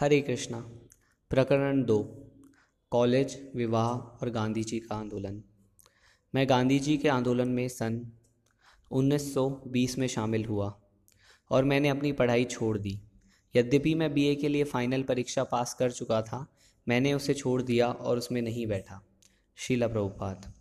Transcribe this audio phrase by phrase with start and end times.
[0.00, 0.58] हरे कृष्णा,
[1.30, 1.98] प्रकरण दो,
[2.90, 5.42] कॉलेज, विवाह और गांधी जी का आंदोलन।
[6.34, 8.12] मैं गांधी जी के आंदोलन में सन
[8.90, 10.80] 1920 में शामिल हुआ
[11.50, 13.00] और मैंने अपनी पढ़ाई छोड़ दी।
[13.56, 16.46] यद्यपि मैं बीए के लिए फाइनल परीक्षा पास कर चुका था,
[16.88, 19.02] मैंने उसे छोड़ दिया और उसमें नहीं बैठा,
[19.56, 20.52] शीला प्रभुपात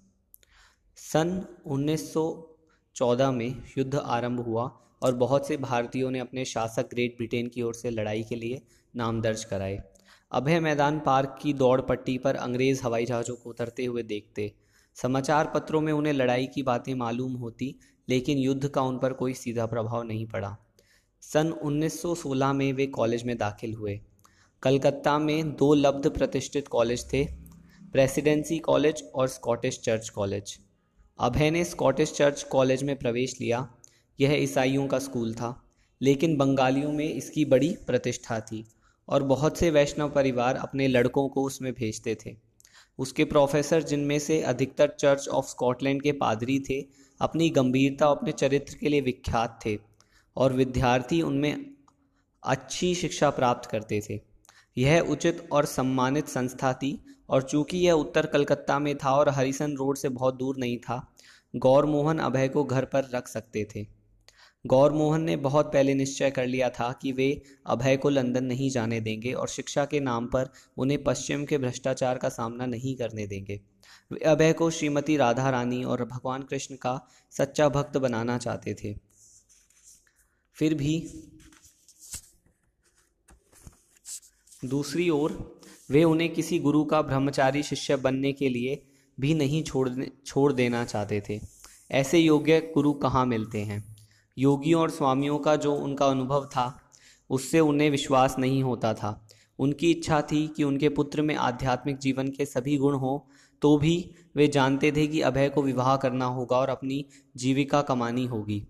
[0.96, 7.48] सन 1914 में युद्ध आरंभ हुआ और बहुत से भारतीयों ने अपने शासक ग्रेट ब्रिटेन
[7.48, 8.62] की ओर से लड़ाई के लिए
[8.96, 9.84] नाम दर्ज कराए।
[10.32, 14.54] अभय मैदान पार्क की दौड़ पट्टी पर अंग्रेज़ हवाई जहाज़ों को उतरते हुए देखते।
[14.96, 17.76] समाचार पत्रों में उन्हें लड़ाई की बातें मालूम होती,
[18.10, 20.58] लेकिन युद्ध का उन पर कोई सीधा प्रभाव नहीं पड़ा।
[21.22, 24.02] सन 1916 में वे कॉलेज में दाखिल हुए।
[24.64, 27.26] कलकत्ता में दो लब्ध प्रतिष्ठित कॉलेज थे,
[27.92, 30.60] प्रेसिडेंसी कॉलेज और स्कॉटिश चर्च कॉलेज।
[31.20, 33.74] अभय ने स्कॉटिश चर्च कॉलेज में प्रवेश लिया।
[34.20, 35.64] यह ईसाइयों का स्कूल था,
[36.02, 38.64] लेकिन बंगालियों में इसकी बड़ी प्रतिष्ठा थी
[39.08, 42.36] और बहुत से वैष्णव परिवार अपने लड़कों को उसमें भेजते थे।
[43.00, 46.82] उसके प्रोफेसर, जिनमें से अधिकतर चर्च ऑफ़ स्कॉटलैंड के पादरी थे,
[47.22, 49.78] अपनी गंभीरता अपने चरित्र के लिए विख्यात थे
[50.36, 51.66] और विद्यार्थी उनमें
[52.44, 54.20] अच्छी शिक्षा प्राप्त करते थे।
[54.78, 59.76] यह उचित और सम्मानित संस्था थी और चूँकि यह उत्तर कलकत्ता में था और हरिसन
[59.76, 61.06] रोड से बहुत दूर नहीं था
[61.56, 63.86] गौर मोहन अभय को घर पर रख सकते थे।
[64.68, 68.70] गौर मोहन ने बहुत पहले निश्चय कर लिया था कि वे अभय को लंदन नहीं
[68.70, 73.28] जाने देंगे और शिक्षा के नाम पर उन्हें पश्चिम के भ्रष्टाचार का सामना नहीं करने
[73.28, 73.62] देंगे।
[74.12, 78.96] वे अभय को श्रीमती राधा रानी और भगवान कृष्ण का सच्चा भक्त बनाना चाहते थे।
[80.54, 81.08] फिर भी
[84.66, 88.84] दूसरी ओर वे उन्हें किसी गुरु का ब्रह्मचारी शिष्य बनने के लिए
[89.20, 89.90] भी नहीं छोड़
[90.26, 91.40] छोड़ देना चाहते थे।
[91.92, 93.89] ऐसे योग्य गुरु कहाँ मिलते हैं?
[94.40, 96.82] योगियों और स्वामियों का जो उनका अनुभव था,
[97.30, 99.28] उससे उन्हें विश्वास नहीं होता था।
[99.60, 103.20] उनकी इच्छा थी कि उनके पुत्र में आध्यात्मिक जीवन के सभी गुण हों
[103.62, 107.06] तो भी वे जानते थे कि अभय को विवाह करना होगा और अपनी
[107.38, 108.62] जीविका कमानी होगी।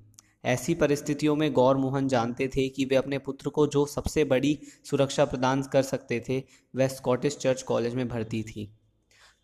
[0.45, 4.57] ऐसी परिस्थितियों में गौर मोहन जानते थे कि वे अपने पुत्र को जो सबसे बड़ी
[4.85, 6.43] सुरक्षा प्रदान कर सकते थे,
[6.75, 8.69] वह स्कॉटिश चर्च कॉलेज में भर्ती थी।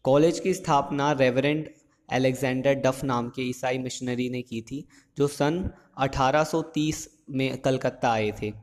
[0.06, 1.69] कॉलेज की स्थापना रेवरेंड
[2.10, 8.32] अलेक्जेंडर डफ नाम के ईसाई मिशनरी ने की थी, जो सन 1830 में कलकत्ता आए
[8.42, 8.54] थे।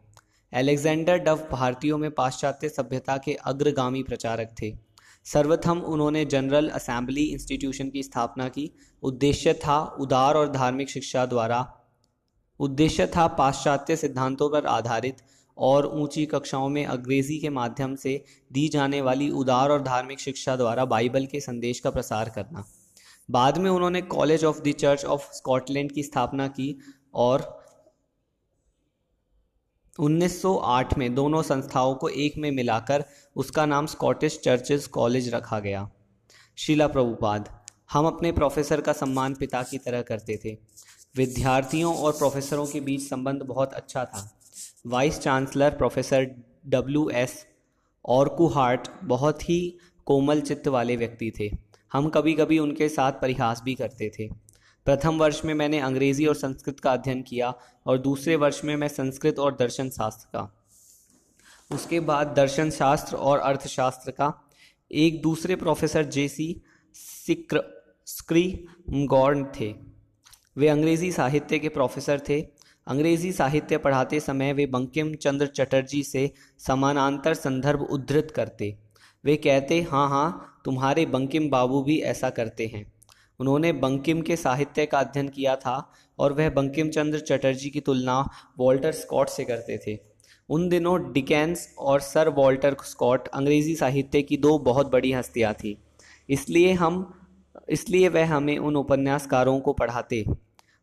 [0.52, 4.74] अलेक्जेंडर डफ भारतीयों में पाश्चात्य सभ्यता के अग्रगामी प्रचारक थे।
[5.24, 8.70] सर्वथम उन्होंने जनरल असेंबली इंस्टीट्यूशन की स्थापना की।
[9.02, 11.74] उद्देश्य था उदार और धार्मिक शिक्षा द्वारा।
[12.60, 15.16] उद्देश्य था पाश्चात्य सिद्धांतों पर आधारित
[15.58, 20.56] और ऊँची कक्षाओं में अंग्रेज़ी के माध्यम से दी जाने वाली उदार और धार्मिक शिक्षा
[20.56, 22.64] द्वारा बाइबल के संदेश का प्रसार करना।
[23.32, 26.78] बाद में उन्होंने college of the church of Scotland की स्थापना की
[27.14, 27.62] और
[29.98, 33.04] 1908 में दोनों संस्थाओं को एक में मिलाकर
[33.36, 35.90] उसका नाम स्कॉटिश चर्चेज कॉलेज रखा गया।
[36.56, 37.48] शिला प्रभुपाद,
[37.92, 40.56] हम अपने प्रोफेसर का सम्मान पिता की तरह करते थे।
[41.16, 44.38] विद्यार्थियों और प्रोफेसरों के बीच संबंध बहुत अच्छा था।
[44.86, 46.30] Vice chancellor professor
[46.66, 47.46] W S
[48.28, 53.74] Urquhart बहुत ही कोमल चित्त वाले व्यक्ति थे। हम कभी कभी उनके साथ परिहास भी
[53.74, 54.28] करते थे।
[54.86, 57.52] प्रथम वर्ष में मैंने अंग्रेज़ी और संस्कृत का अध्ययन किया
[57.86, 60.64] और दूसरे वर्ष में मैं संस्कृत और दर्शन शास्त्र का।
[61.70, 64.32] उसके बाद दर्शन शास्त्र और अर्थशास्त्र का।
[64.90, 66.62] एक दूसरे प्रोफेसर जेसी
[66.94, 67.62] सिक्र,
[68.06, 69.74] स्क्री गौर्न थे।
[70.56, 72.40] वे अंग्रेज़ी साहित्य के प्रोफेसर थे।
[72.86, 78.76] अंग्रेज़ी साहित्य पढ़ाते समय वे बंकिम चंद्र चटर्जी से समानांतर संदर्भ उद्धृत करते।
[79.24, 82.92] वे कहते हाँ हाँ तुम्हारे बंकिम बाबू भी ऐसा करते हैं।
[83.40, 88.28] उन्होंने बंकिम के साहित्य का अध्ययन किया था और वह बंकिम चंद्र चटर्जी की तुलना
[88.58, 89.98] वॉल्टर स्कॉट से करते थे।
[90.48, 95.74] उन दिनों डिकेंस और सर वॉल्टर स्कॉट अंग्रेज़ी साहित्य की दो बहुत बड़ी हस्तियाँ थीं।
[96.28, 97.20] इसलिए हम,
[97.68, 100.24] इसलिए वह हमें उन उपन्यासकारों को पढ़ाते।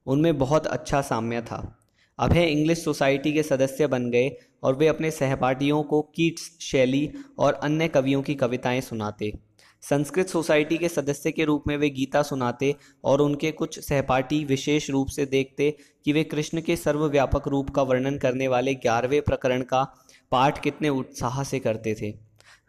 [0.05, 1.79] उनमें बहुत अच्छा साम्य था।
[2.19, 4.31] अभय इंग्लिश सोसाइटी के सदस्य बन गए
[4.63, 9.48] और वे अपने सहपाठियों को कीट्स, शैली और अन्य कवियों की कविताएँ सुनाते।
[9.81, 14.89] संस्कृत सोसाइटी के सदस्य के रूप में वे गीता सुनाते और उनके कुछ सहपाठी विशेष
[14.89, 19.61] रूप से देखते कि वे कृष्ण के सर्वव्यापक रूप का वर्णन करने वाले ग्यारहवें प्रकरण
[19.61, 19.83] का
[20.31, 22.11] पाठ कितने उत्साह से करते थे।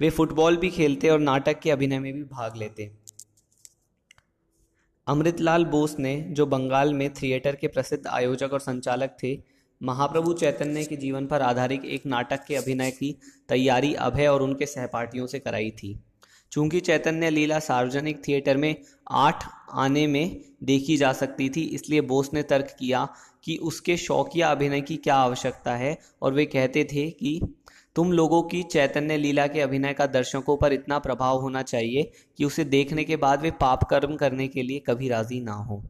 [0.01, 2.91] वे फुटबॉल भी खेलते और नाटक के अभिनय में भी भाग लेते।
[5.07, 9.43] अमृतलाल बोस ने, जो बंगाल में थिएटर के प्रसिद्ध आयोजक और संचालक थे,
[9.83, 13.19] महाप्रभु चैतन्य के जीवन पर आधारित एक नाटक के अभिनय की
[13.49, 15.99] तैयारी अभय और उनके सहपाठियों से कराई थी।
[16.53, 18.75] चूँकि चैतन्य लीला सार्वजनिक थिएटर में
[19.11, 23.07] आठ आने में देखी जा सकती थी, इसलिए बोस ने तर्क किया
[23.45, 27.41] कि उसके शौकिया अभिनय की क्या आवश्यकता है और वे कहते थे कि
[27.97, 32.45] तुम लोगों की चैतन्य लीला के अभिनय का दर्शकों पर इतना प्रभाव होना चाहिए कि
[32.45, 35.83] उसे देखने के बाद वे पाप कर्म करने के लिए कभी राज़ी ना हो।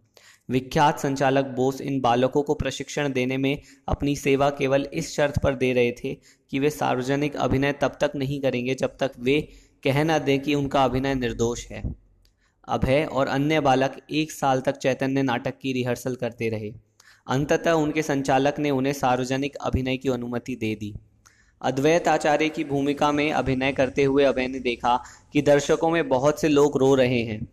[0.49, 5.55] विख्यात संचालक बोस इन बालकों को प्रशिक्षण देने में अपनी सेवा केवल इस शर्त पर
[5.55, 6.15] दे रहे थे
[6.51, 9.37] कि वे सार्वजनिक अभिनय तब तक नहीं करेंगे जब तक वे
[9.85, 11.83] कह न दें कि उनका अभिनय निर्दोष है।
[12.69, 16.73] अभय और अन्य बालक एक साल तक चैतन्य नाटक की रिहर्सल करते रहे।
[17.27, 20.95] अंततः उनके संचालक ने उन्हें सार्वजनिक अभिनय की अनुमति दे दी।
[21.63, 24.97] अद्वैत आचार्य की भूमिका में अभिनय करते हुए अभय ने देखा
[25.33, 27.45] कि दर्शकों में बहुत से लोग रो रहे हैं।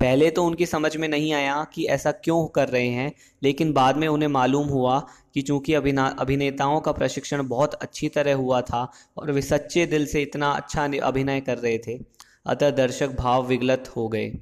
[0.00, 3.96] पहले तो उनकी समझ में नहीं आया कि ऐसा क्यों कर रहे हैं, लेकिन बाद
[3.96, 8.90] में उन्हें मालूम हुआ कि चूँकि अभिना, अभिनेताओं का प्रशिक्षण बहुत अच्छी तरह हुआ था
[9.16, 11.98] और वे सच्चे दिल से इतना अच्छा अभिनय कर रहे थे,
[12.46, 14.32] अतः दर्शक भाव विगलत हो गए।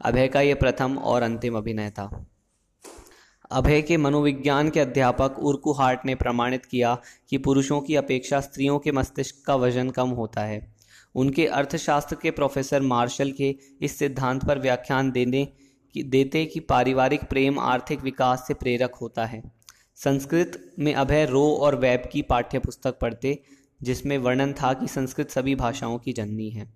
[0.00, 2.26] अभय का यह प्रथम और अंतिम अभिनय था।
[3.50, 6.98] अभय के मनोविज्ञान के अध्यापक उर्कू हार्ट ने प्रमाणित किया
[7.30, 10.74] कि पुरुषों की अपेक्षा स्त्रियों के मस्तिष्क का वज़न कम होता है।
[11.14, 17.24] उनके अर्थशास्त्र के प्रोफेसर मार्शल के इस सिद्धांत पर व्याख्यान देने की, देते कि पारिवारिक
[17.24, 19.55] प्रेम आर्थिक विकास से प्रेरक होता है।
[19.96, 23.42] संस्कृत में अभय रो और वैब की पाठ्य पुस्तक पढ़ते,
[23.82, 26.74] जिसमें वर्णन था कि संस्कृत सभी भाषाओं की जननी है।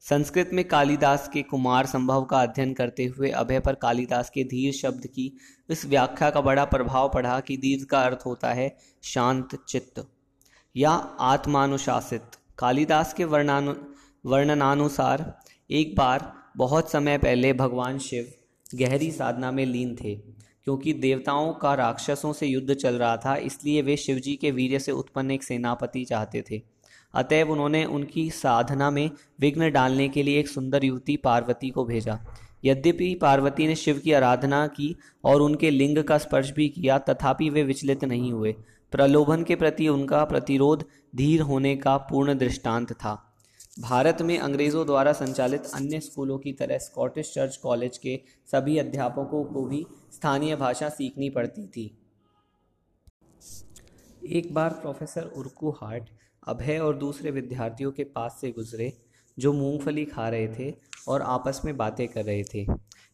[0.00, 4.72] संस्कृत में कालिदास के कुमार संभव का अध्ययन करते हुए अभय पर कालिदास के धीर
[4.72, 5.36] शब्द की
[5.70, 10.04] इस व्याख्या का बड़ा प्रभाव पड़ा कि दीर्घ का अर्थ होता है शांत चित्त
[10.76, 12.22] या आत्मानुशासित।
[12.58, 13.74] कालिदास के वर्णानु,
[14.26, 18.32] वर्णनानुसार एक बार बहुत समय पहले भगवान शिव
[18.74, 20.35] गहरी साधना में लीन थे।
[20.66, 24.92] क्योंकि देवताओं का राक्षसों से युद्ध चल रहा था, इसलिए वे शिवजी के वीर्य से
[24.92, 26.60] उत्पन्न एक सेनापति चाहते थे।
[27.14, 29.10] अतएव उन्होंने उनकी साधना में
[29.40, 32.18] विघ्न डालने के लिए एक सुंदर युवती पार्वती को भेजा।
[32.64, 37.50] यद्यपि पार्वती ने शिव की आराधना की और उनके लिंग का स्पर्श भी किया, तथापि
[37.50, 38.54] वे विचलित नहीं हुए।
[38.92, 40.84] प्रलोभन के प्रति उनका प्रतिरोध
[41.16, 43.22] धीर होने का पूर्ण दृष्टांत था।
[43.80, 48.20] भारत में अंग्रेज़ों द्वारा संचालित अन्य स्कूलों की तरह स्कॉटिश चर्च कॉलेज के
[48.52, 49.84] सभी अध्यापकों को भी
[50.16, 51.82] स्थानीय भाषा सीखनी पड़ती थी।
[54.28, 56.04] एक बार प्रोफेसर उर्कू हार्ट
[56.48, 58.92] अभय और दूसरे विद्यार्थियों के पास से गुजरे,
[59.38, 60.72] जो मूंगफली खा रहे थे
[61.08, 62.66] और आपस में बातें कर रहे थे।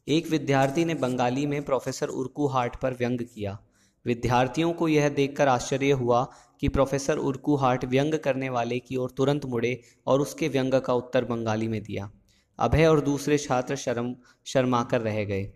[0.09, 3.59] एक विद्यार्थी ने बंगाली में प्रोफेसर उर्कू हार्ट पर व्यंग किया।
[4.07, 6.25] विद्यार्थियों को यह देखकर आश्चर्य हुआ
[6.61, 10.95] कि प्रोफेसर उर्कू हार्ट व्यंग करने वाले की ओर तुरंत मुड़े और उसके व्यंग का
[10.95, 12.11] उत्तर बंगाली में दिया।
[12.59, 14.15] अभय और दूसरे छात्र शर्म
[14.45, 15.53] शर्मा कर रह गए।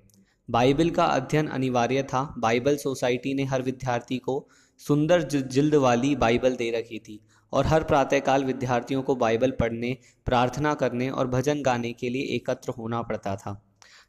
[0.49, 4.47] बाइबल का अध्ययन अनिवार्य था। बाइबल सोसाइटी ने हर विद्यार्थी को
[4.81, 7.19] सुंदर जिल्द वाली बाइबल दे रखी थी
[7.53, 9.97] और हर प्रातःकाल विद्यार्थियों को बाइबल पढ़ने,
[10.27, 13.53] प्रार्थना करने और भजन गाने के लिए एकत्र होना पड़ता था।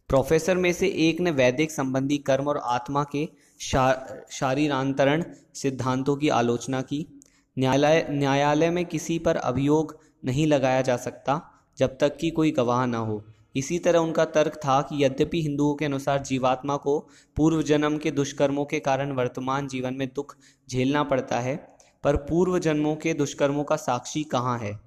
[0.10, 3.28] प्रोफेसर में से एक ने वैदिक संबंधी कर्म और आत्मा के
[4.32, 5.24] शारीरांतरण
[5.54, 7.06] सिद्धांतों की आलोचना की।
[7.58, 11.42] न्यायालय न्यायालय में किसी पर अभियोग नहीं लगाया जा सकता
[11.78, 13.24] जब तक कि कोई गवाह न हो।
[13.58, 17.00] इसी तरह उनका तर्क था कि यद्यपि हिंदुओं के अनुसार जीवात्मा को
[17.38, 20.36] पूर्व जन्म के दुष्कर्मों के कारण वर्तमान जीवन में दुख
[20.70, 21.56] झेलना पड़ता है,
[22.04, 24.80] पर पूर्व जन्मों के दुष्कर्मों का साक्षी कहाँ है?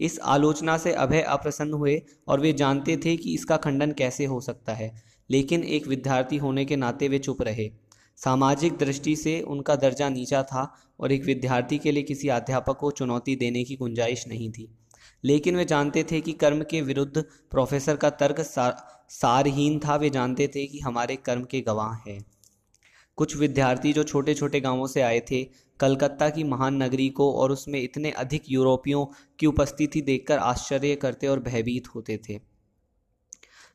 [0.00, 4.40] इस आलोचना से अभय अप्रसन्न हुए और वे जानते थे कि इसका खंडन कैसे हो
[4.40, 4.90] सकता है,
[5.30, 7.70] लेकिन एक विद्यार्थी होने के नाते वे चुप रहे।
[8.18, 12.90] सामाजिक दृष्टि से उनका दर्जा नीचा था और एक विद्यार्थी के लिए किसी अध्यापक को
[12.90, 14.68] चुनौती देने की गुंजाइश नहीं थी।
[15.24, 18.76] लेकिन वे जानते थे कि कर्म के विरुद्ध प्रोफेसर का तर्क सार,
[19.08, 22.24] सारहीन था। वे जानते थे कि हमारे कर्म के गवाह हैं।
[23.16, 27.52] कुछ विद्यार्थी जो छोटे छोटे गाँवों से आए थे कलकत्ता की महान नगरी को और
[27.52, 29.06] उसमें इतने अधिक यूरोपियों
[29.38, 32.40] की उपस्थिति देखकर आश्चर्य करते और भयभीत होते थे।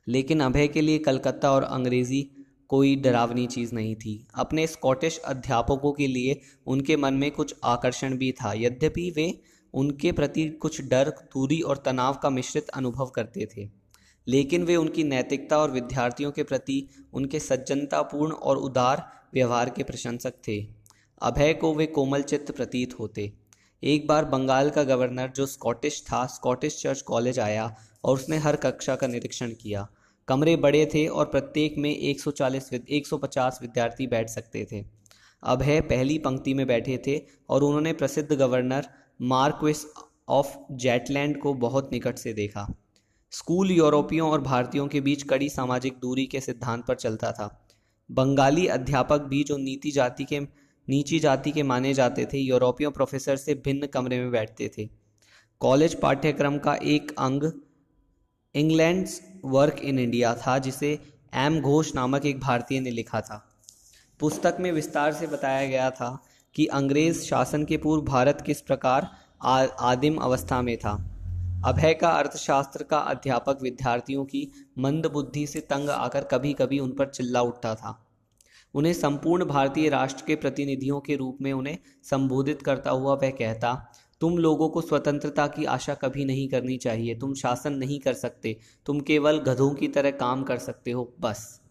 [0.08, 2.32] लेकिन अभय के लिए कलकत्ता और अंग्रेज़ी
[2.68, 8.18] कोई डरावनी चीज़ नहीं थी। अपने स्कॉटिश अध्यापकों के लिए उनके मन में कुछ आकर्षण
[8.18, 9.42] भी था। यद्यपि वे
[9.74, 13.70] उनके प्रति कुछ डर दूरी और तनाव का मिश्रित अनुभव करते थे।
[14.28, 20.34] लेकिन वे उनकी नैतिकता और विद्यार्थियों के प्रति उनके सज्जनतापूर्ण और उदार व्यवहार के प्रशंसक
[20.48, 20.68] थे।
[21.22, 23.34] अभय को वे कोमल चित्त प्रतीत होते।
[23.84, 28.56] एक बार बंगाल का गवर्नर, जो स्कॉटिश था, स्कॉटिश चर्च कॉलेज आया और उसने हर
[28.56, 29.90] कक्षा का निरीक्षण किया।
[30.28, 34.86] कमरे बड़े थे और प्रत्येक में 140 150 विद्यार्थी बैठ सकते थे।
[35.44, 38.88] अभय पहली पंक्ति में बैठे थे और उन्होंने प्रसिद्ध गवर्नर
[39.24, 39.86] मार्क्विस
[40.30, 42.74] ऑफ़ जेटलैंड को बहुत निकट से देखा।
[43.32, 47.68] स्कूल यूरोपियों और भारतीयों के बीच कड़ी सामाजिक दूरी के सिद्धांत पर चलता था।
[48.12, 50.40] बंगाली अध्यापक भी जो नीति जाति के,
[50.90, 54.90] नीची जाति के माने जाते थे। यूरोपियों प्रोफेसर से भिन्न कमरे में बैठते थे।
[55.60, 57.52] कॉलेज पाठ्यक्रम का एक अंग
[58.56, 61.00] इंग्लैंड्स वर्क इन इंडिया था, जिसे
[61.34, 63.46] एम घोष नामक एक भारतीय ने लिखा था।
[64.20, 66.24] पुस्तक में विस्तार से बताया गया था
[66.56, 69.10] कि अंग्रेज़ शासन के पूर्व भारत किस प्रकार
[69.80, 70.92] आदिम अवस्था में था।
[71.66, 74.48] अभय का अर्थशास्त्र का अध्यापक विद्यार्थियों की
[74.80, 78.06] मंद बुद्धि से तंग आकर कभी कभी उन पर चिल्ला उठता था।
[78.74, 83.92] उन्हें संपूर्ण भारतीय राष्ट्र के प्रतिनिधियों के रूप में उन्हें संबोधित करता हुआ वह कहता,
[84.22, 88.58] तुम लोगों को स्वतंत्रता की आशा कभी नहीं करनी चाहिए। तुम शासन नहीं कर सकते।
[88.86, 91.62] तुम केवल गधों की तरह काम कर सकते हो। बस।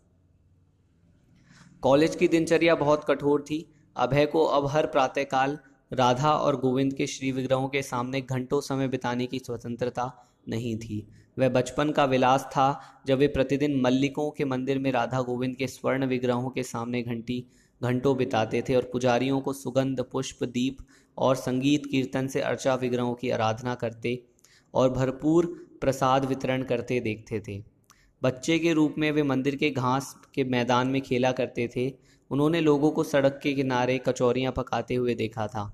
[1.83, 5.59] कॉलेज की दिनचर्या बहुत कठोर थी। अभय को अब हर प्रातःकाल
[5.93, 10.11] राधा और गोविंद के श्री विग्रहों के सामने घंटों समय बिताने की स्वतंत्रता
[10.49, 11.07] नहीं थी।
[11.39, 15.67] वह बचपन का विलास था जब वे प्रतिदिन मल्लिकों के मंदिर में राधा गोविंद के
[15.67, 17.45] स्वर्ण विग्रहों के सामने घंटी,
[17.81, 20.79] घंटों बिताते थे और पुजारियों को सुगंध, पुष्प, दीप
[21.19, 24.23] और संगीत कीर्तन से अर्चा विग्रहों की आराधना करते
[24.75, 25.47] और भरपूर
[25.81, 27.72] प्रसाद वितरण करते देखते थे।
[28.23, 31.93] बच्चे के रूप में वे मंदिर के घास के मैदान में खेला करते थे।
[32.31, 35.65] उन्होंने लोगों को सड़क के किनारे कचौरियाँ पकाते हुए देखा था।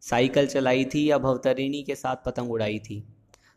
[0.00, 3.02] साइकिल चलाई थी या भवतरिणी के साथ पतंग उड़ाई थी।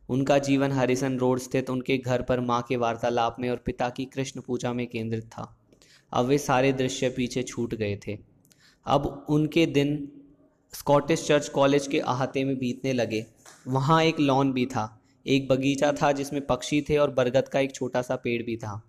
[0.09, 4.05] उनका जीवन हरिसन रोड स्थित उनके घर पर माँ के वार्तालाप में और पिता की
[4.05, 5.57] कृष्ण पूजा में केंद्रित था।
[6.13, 8.17] अब वे सारे दृश्य पीछे छूट गए थे।
[8.85, 10.07] अब उनके दिन
[10.73, 13.25] स्कॉटिश चर्च कॉलेज के अहाते में बीतने लगे।
[13.67, 14.93] वहाँ एक लॉन भी था।
[15.27, 18.81] एक बगीचा था जिसमें पक्षी थे और बरगद का एक छोटा सा पेड़ भी था।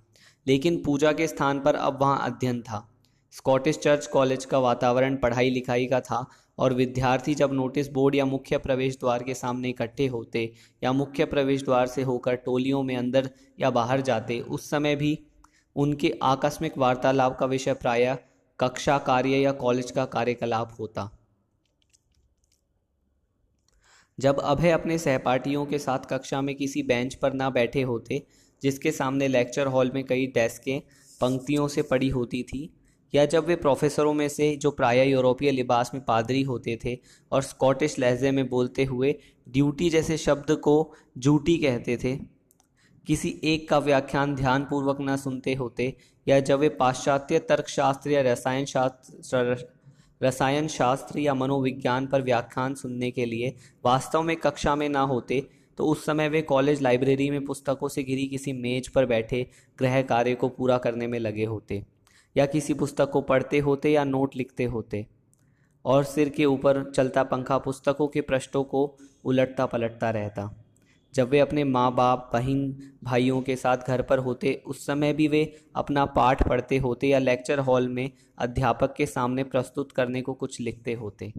[0.47, 2.89] लेकिन पूजा के स्थान पर अब वहाँ अध्ययन था।
[3.33, 6.25] स्कॉटिश चर्च कॉलेज का वातावरण पढ़ाई लिखाई का था
[6.59, 10.53] और विद्यार्थी जब नोटिस बोर्ड या मुख्य प्रवेश द्वार के सामने इकट्ठे होते
[10.85, 13.31] या मुख्य प्रवेश द्वार से होकर टोलियों में अंदर
[13.61, 15.19] या बाहर जाते, उस समय भी
[15.77, 18.17] उनके आकस्मिक वार्तालाप का विषय प्रायः
[18.59, 21.18] कक्षा कार्य या कॉलेज का कार्यकलाप होता।
[24.19, 28.23] जब अभय अपने सहपाठियों के साथ कक्षा में किसी बेंच पर ना बैठे होते,
[28.63, 30.81] जिसके सामने लेक्चर हॉल में कई डेस्कें
[31.21, 32.69] पंक्तियों से पड़ी होती थी,
[33.13, 36.99] या जब वे प्रोफेसरों में से जो प्राय यूरोपीय लिबास में पादरी होते थे
[37.33, 39.15] और स्कॉटिश लहजे में बोलते हुए
[39.49, 42.17] ड्यूटी जैसे शब्द को जूटी कहते थे,
[43.07, 45.95] किसी एक का व्याख्यान ध्यानपूर्वक न सुनते होते,
[46.27, 49.57] या जब वे पाश्चात्य तर्कशास्त्र या रसायन शास्त्र
[50.23, 55.41] रसायन शास्त्र या मनोविज्ञान पर व्याख्यान सुनने के लिए वास्तव में कक्षा में ना होते
[55.79, 59.47] तो उस समय वे कॉलेज लाइब्रेरी में पुस्तकों से घिरी किसी मेज पर बैठे
[59.79, 61.83] गृह कार्य को पूरा करने में लगे होते,
[62.37, 65.07] या किसी पुस्तक को पढ़ते होते या नोट लिखते होते,
[65.85, 68.83] और सिर के ऊपर चलता पंखा पुस्तकों के पृष्ठों को
[69.25, 70.51] उलटता पलटता रहता।
[71.15, 75.29] जब वे अपने माँ बाप बहन, भाइयों के साथ घर पर होते, उस समय भी
[75.29, 80.35] वे अपना पाठ पढ़ते होते या लेक्चर हॉल में अध्यापक के सामने प्रस्तुत करने को
[80.35, 81.33] कुछ लिखते होते।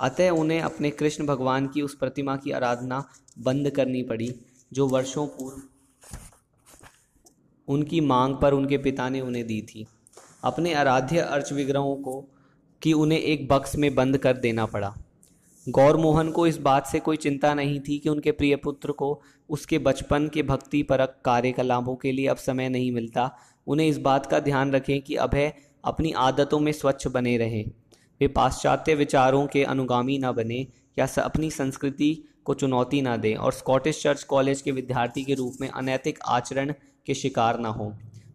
[0.00, 3.04] अतः उन्हें अपने कृष्ण भगवान की उस प्रतिमा की आराधना
[3.38, 4.34] बंद करनी पड़ी,
[4.72, 5.62] जो वर्षों पूर्व
[7.68, 9.86] उनकी मांग पर उनके पिता ने उन्हें दी थी।
[10.44, 12.20] अपने आराध्य अर्च विग्रहों को
[12.82, 14.94] कि उन्हें एक बक्स में बंद कर देना पड़ा।
[15.68, 19.20] गौर मोहन को इस बात से कोई चिंता नहीं थी कि उनके प्रिय पुत्र को
[19.48, 23.30] उसके बचपन के भक्ति परक कार्यकलापों के लिए अब समय नहीं मिलता।
[23.66, 25.52] उन्हें इस बात का ध्यान रखें कि अभय
[25.84, 27.64] अपनी आदतों में स्वच्छ बने रहें।
[28.20, 30.66] वे पाश्चात्य विचारों के अनुगामी न बने
[30.98, 32.12] या अपनी संस्कृति
[32.44, 36.74] को चुनौती न दें और स्कॉटिश चर्च कॉलेज के विद्यार्थी के रूप में अनैतिक आचरण
[37.06, 37.92] के शिकार न हों।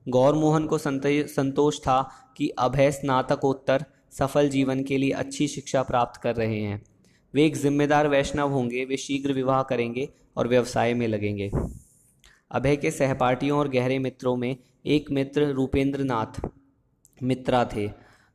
[0.09, 2.01] गौरमोहन को संतोष था
[2.37, 6.83] कि अभय स्नातकोत्तर सफल जीवन के लिए अच्छी शिक्षा प्राप्त कर रहे हैं।
[7.35, 11.51] वे एक जिम्मेदार वैष्णव होंगे, वे शीघ्र विवाह करेंगे और व्यवसाय में लगेंगे।
[12.51, 16.41] अभय के सहपाठियों और गहरे मित्रों में एक मित्र रूपेंद्र नाथ
[17.23, 17.89] मित्रा थे।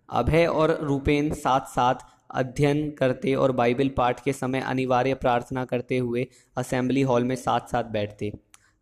[0.09, 1.95] अभय और रूपेंद्र साथ साथ
[2.31, 6.27] अध्ययन करते और बाइबल पाठ के समय अनिवार्य प्रार्थना करते हुए
[6.57, 8.33] असेंबली हॉल में साथ साथ बैठते।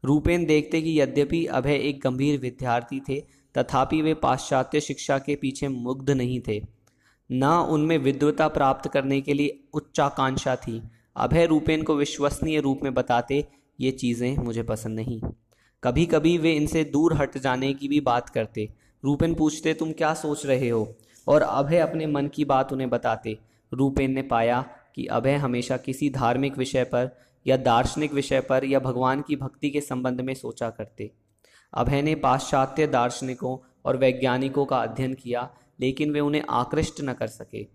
[0.05, 3.21] रूपेन देखते कि यद्यपि अभय एक गंभीर विद्यार्थी थे,
[3.55, 6.78] तथापि वे पाश्चात्य शिक्षा के पीछे मुग्ध नहीं थे।
[7.33, 10.83] न उनमें विद्वता प्राप्त करने के लिए उच्चाकांक्षा थी।
[11.17, 13.47] अभय रूपेन को विश्वसनीय रूप में बताते,
[13.81, 15.21] ये चीज़ें मुझे पसंद नहीं।
[15.85, 18.69] कभी कभी वे इनसे दूर हट जाने की भी बात करते।
[19.05, 20.95] रूपेन पूछते, तुम क्या सोच रहे हो?
[21.29, 23.39] और अभय अपने मन की बात उन्हें बताते।
[23.73, 27.11] रूपेन ने पाया कि अभय हमेशा किसी धार्मिक विषय पर
[27.47, 31.11] या दार्शनिक विषय पर या भगवान की भक्ति के संबंध में सोचा करते।
[31.75, 37.27] अभय ने पाश्चात्य दार्शनिकों और वैज्ञानिकों का अध्ययन किया लेकिन वे उन्हें आकृष्ट न कर
[37.27, 37.67] सके।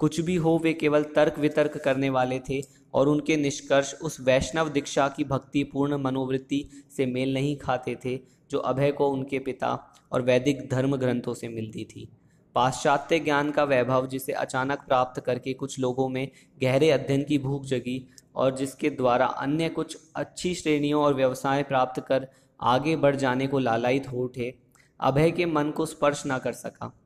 [0.00, 2.60] कुछ भी हो, वे केवल तर्क वितर्क करने वाले थे
[2.94, 6.64] और उनके निष्कर्ष उस वैष्णव दीक्षा की भक्तिपूर्ण मनोवृत्ति
[6.96, 11.48] से मेल नहीं खाते थे, जो अभय को उनके पिता और वैदिक धर्म ग्रंथों से
[11.48, 12.08] मिलती थी।
[12.54, 16.28] पाश्चात्य ज्ञान का वैभव जिसे अचानक प्राप्त करके कुछ लोगों में
[16.62, 22.00] गहरे अध्ययन की भूख जगी और जिसके द्वारा अन्य कुछ अच्छी श्रेणियों और व्यवसाय प्राप्त
[22.00, 22.28] कर
[22.60, 24.54] आगे बढ़ जाने को लालायित हो उठे,
[25.00, 26.97] अभय के मन को स्पर्श ना कर सका।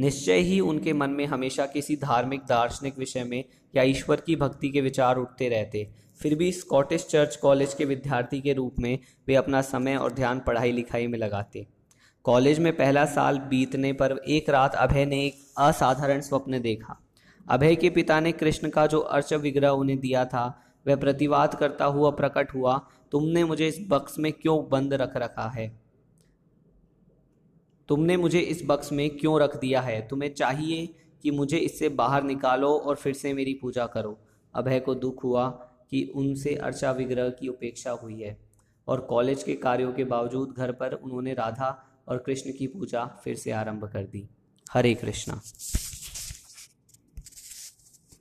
[0.00, 3.44] निश्चय ही उनके मन में हमेशा किसी धार्मिक, दार्शनिक विषय में
[3.76, 5.90] या ईश्वर की भक्ति के विचार उठते रहते।
[6.22, 10.40] फिर भी स्कॉटिश चर्च कॉलेज के विद्यार्थी के रूप में वे अपना समय और ध्यान
[10.40, 11.66] पढ़ाई लिखाई में लगाते।
[12.24, 17.00] कॉलेज में पहला साल बीतने पर एक रात अभय ने एक असाधारण स्वप्न देखा।
[17.50, 21.84] अभय के पिता ने कृष्ण का जो अर्च विग्रह उन्हें दिया था, वह प्रतिवाद करता
[21.84, 25.79] हुआ प्रकट हुआ, तुमने मुझे इस बक्स में क्यों बंद रख रखा है?
[27.90, 30.08] तुमने मुझे इस बक्स में क्यों रख दिया है?
[30.08, 34.18] तुम्हें चाहिए कि मुझे इससे बाहर निकालो और फिर से मेरी पूजा करो।
[34.54, 35.48] अभय को दुख हुआ
[35.90, 38.38] कि उनसे अर्चा विग्रह की उपेक्षा हुई है
[38.88, 43.34] और कॉलेज के कार्यों के बावजूद घर पर उन्होंने राधा और कृष्ण की पूजा फिर
[43.34, 44.28] से आरंभ कर दी।
[44.72, 45.40] हरे कृष्णा।